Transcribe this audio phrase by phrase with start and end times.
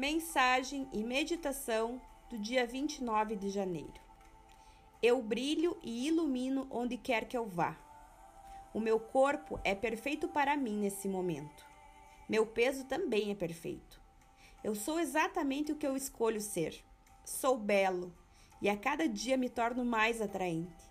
[0.00, 2.00] Mensagem e meditação
[2.30, 4.00] do dia 29 de janeiro.
[5.02, 7.76] Eu brilho e ilumino onde quer que eu vá.
[8.72, 11.66] O meu corpo é perfeito para mim nesse momento.
[12.26, 14.00] Meu peso também é perfeito.
[14.64, 16.82] Eu sou exatamente o que eu escolho ser.
[17.22, 18.10] Sou belo
[18.62, 20.82] e a cada dia me torno mais atraente.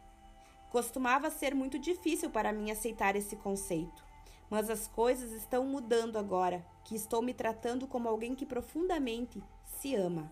[0.69, 4.05] Costumava ser muito difícil para mim aceitar esse conceito,
[4.49, 9.95] mas as coisas estão mudando agora que estou me tratando como alguém que profundamente se
[9.95, 10.31] ama.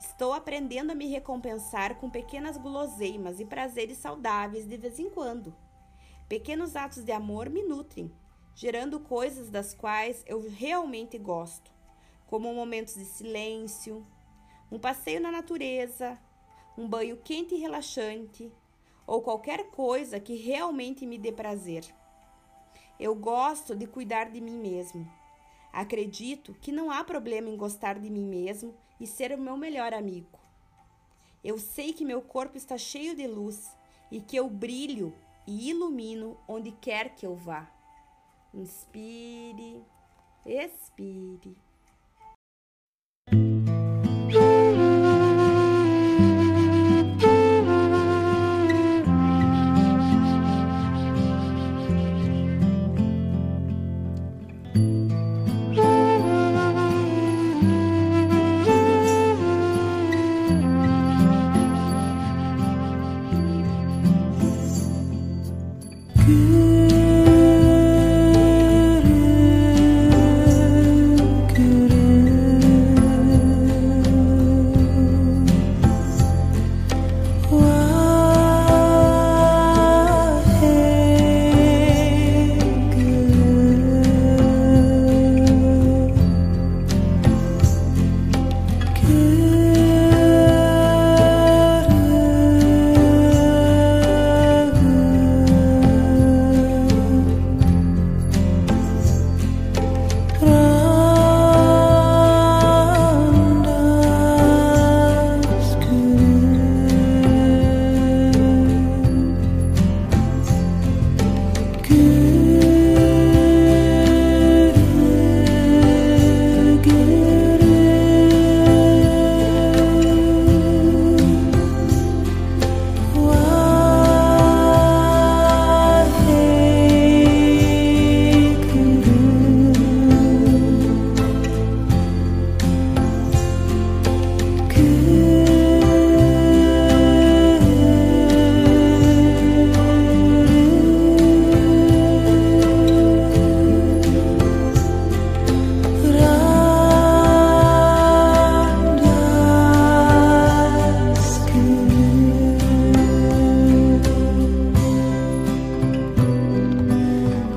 [0.00, 5.54] Estou aprendendo a me recompensar com pequenas guloseimas e prazeres saudáveis de vez em quando.
[6.28, 8.10] Pequenos atos de amor me nutrem,
[8.54, 11.72] gerando coisas das quais eu realmente gosto,
[12.26, 14.06] como momentos de silêncio,
[14.70, 16.18] um passeio na natureza,
[16.76, 18.50] um banho quente e relaxante,
[19.06, 21.84] ou qualquer coisa que realmente me dê prazer.
[22.98, 25.08] Eu gosto de cuidar de mim mesmo
[25.74, 29.92] Acredito que não há problema em gostar de mim mesmo e ser o meu melhor
[29.92, 30.38] amigo.
[31.42, 33.76] Eu sei que meu corpo está cheio de luz
[34.08, 35.12] e que eu brilho
[35.44, 37.68] e ilumino onde quer que eu vá.
[38.54, 39.82] Inspire,
[40.46, 41.56] expire.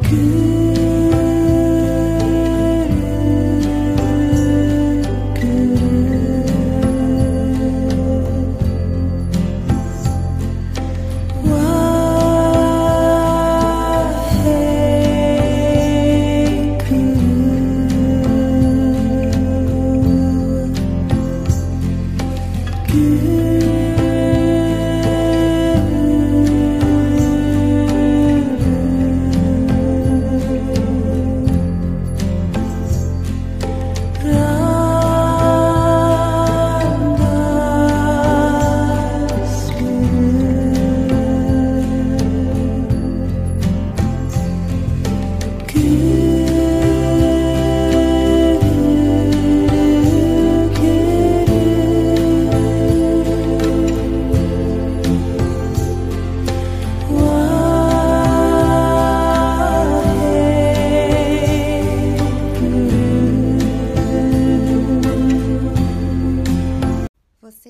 [0.08, 0.47] Você